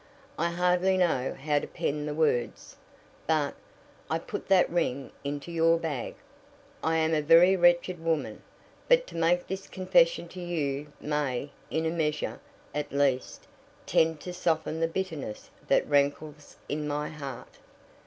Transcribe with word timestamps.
I 0.35 0.49
hardly 0.49 0.97
know 0.97 1.35
how 1.35 1.59
to 1.59 1.67
pen 1.67 2.07
the 2.07 2.15
words, 2.15 2.75
but 3.27 3.53
I 4.09 4.17
put 4.17 4.47
that 4.47 4.67
ring 4.67 5.11
into 5.23 5.51
your 5.51 5.77
bag! 5.77 6.15
"I 6.83 6.97
am 6.97 7.13
a 7.13 7.21
very 7.21 7.55
wretched 7.55 8.03
woman, 8.03 8.41
but 8.89 9.05
to 9.05 9.15
make 9.15 9.45
this 9.45 9.67
confession 9.67 10.27
to 10.29 10.41
you 10.41 10.91
may, 10.99 11.51
in 11.69 11.85
a 11.85 11.91
measure, 11.91 12.39
at 12.73 12.91
least, 12.91 13.45
tend 13.85 14.19
to 14.21 14.33
soften 14.33 14.79
the 14.79 14.87
bitterness 14.87 15.51
that 15.67 15.87
rankles 15.87 16.55
in 16.67 16.87
my 16.87 17.09
heart. 17.09 17.59